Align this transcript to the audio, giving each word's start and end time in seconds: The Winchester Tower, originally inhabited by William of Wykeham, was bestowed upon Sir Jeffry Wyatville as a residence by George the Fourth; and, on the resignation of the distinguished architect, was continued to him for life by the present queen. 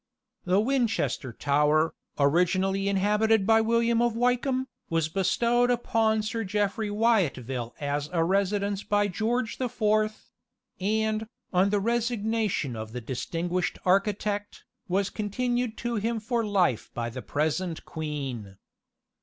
The 0.45 0.59
Winchester 0.59 1.31
Tower, 1.31 1.93
originally 2.17 2.89
inhabited 2.89 3.45
by 3.45 3.61
William 3.61 4.01
of 4.01 4.15
Wykeham, 4.17 4.65
was 4.89 5.09
bestowed 5.09 5.69
upon 5.69 6.23
Sir 6.23 6.43
Jeffry 6.43 6.89
Wyatville 6.89 7.73
as 7.79 8.09
a 8.11 8.23
residence 8.23 8.81
by 8.81 9.07
George 9.07 9.59
the 9.59 9.69
Fourth; 9.69 10.31
and, 10.79 11.27
on 11.53 11.69
the 11.69 11.79
resignation 11.79 12.75
of 12.75 12.93
the 12.93 12.99
distinguished 13.01 13.77
architect, 13.85 14.63
was 14.87 15.11
continued 15.11 15.77
to 15.77 15.97
him 15.97 16.19
for 16.19 16.43
life 16.43 16.89
by 16.95 17.11
the 17.11 17.21
present 17.21 17.85
queen. 17.85 18.57